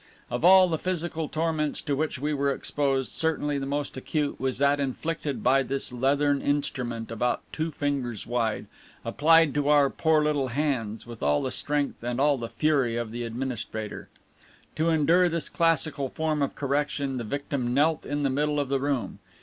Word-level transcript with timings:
Of 0.31 0.43
all 0.43 0.67
the 0.67 0.79
physical 0.79 1.29
torments 1.29 1.79
to 1.83 1.95
which 1.95 2.17
we 2.17 2.33
were 2.33 2.51
exposed, 2.51 3.11
certainly 3.11 3.59
the 3.59 3.67
most 3.67 3.95
acute 3.95 4.39
was 4.39 4.57
that 4.57 4.79
inflicted 4.79 5.43
by 5.43 5.61
this 5.61 5.93
leathern 5.93 6.41
instrument, 6.41 7.11
about 7.11 7.43
two 7.53 7.69
fingers 7.69 8.25
wide, 8.25 8.65
applied 9.05 9.53
to 9.53 9.67
our 9.69 9.91
poor 9.91 10.23
little 10.23 10.47
hands 10.47 11.05
with 11.05 11.21
all 11.21 11.43
the 11.43 11.51
strength 11.51 12.03
and 12.03 12.19
all 12.19 12.39
the 12.39 12.49
fury 12.49 12.95
of 12.97 13.11
the 13.11 13.21
administrator. 13.21 14.09
To 14.77 14.89
endure 14.89 15.29
this 15.29 15.49
classical 15.49 16.09
form 16.09 16.41
of 16.41 16.55
correction, 16.55 17.17
the 17.17 17.23
victim 17.23 17.71
knelt 17.71 18.03
in 18.03 18.23
the 18.23 18.31
middle 18.31 18.59
of 18.59 18.69
the 18.69 18.79
room. 18.79 19.19